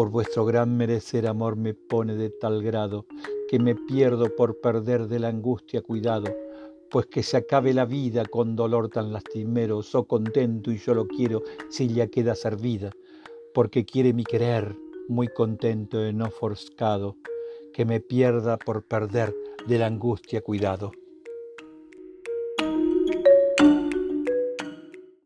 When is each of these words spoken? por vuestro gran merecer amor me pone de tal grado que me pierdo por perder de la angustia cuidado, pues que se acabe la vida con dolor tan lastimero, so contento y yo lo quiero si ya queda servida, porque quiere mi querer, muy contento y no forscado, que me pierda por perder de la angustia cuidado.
por 0.00 0.08
vuestro 0.08 0.46
gran 0.46 0.78
merecer 0.78 1.26
amor 1.26 1.56
me 1.56 1.74
pone 1.74 2.14
de 2.14 2.30
tal 2.30 2.62
grado 2.62 3.04
que 3.50 3.58
me 3.58 3.74
pierdo 3.74 4.34
por 4.34 4.58
perder 4.58 5.08
de 5.08 5.18
la 5.18 5.28
angustia 5.28 5.82
cuidado, 5.82 6.34
pues 6.90 7.04
que 7.04 7.22
se 7.22 7.36
acabe 7.36 7.74
la 7.74 7.84
vida 7.84 8.24
con 8.24 8.56
dolor 8.56 8.88
tan 8.88 9.12
lastimero, 9.12 9.82
so 9.82 10.04
contento 10.04 10.72
y 10.72 10.78
yo 10.78 10.94
lo 10.94 11.06
quiero 11.06 11.42
si 11.68 11.88
ya 11.88 12.06
queda 12.06 12.34
servida, 12.34 12.92
porque 13.52 13.84
quiere 13.84 14.14
mi 14.14 14.24
querer, 14.24 14.74
muy 15.06 15.28
contento 15.28 16.02
y 16.08 16.14
no 16.14 16.30
forscado, 16.30 17.18
que 17.74 17.84
me 17.84 18.00
pierda 18.00 18.56
por 18.56 18.82
perder 18.82 19.34
de 19.68 19.78
la 19.78 19.88
angustia 19.88 20.40
cuidado. 20.40 20.92